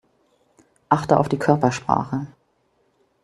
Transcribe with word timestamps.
Achte 0.89 1.19
auf 1.19 1.29
die 1.29 1.37
Körpersprache. 1.37 2.25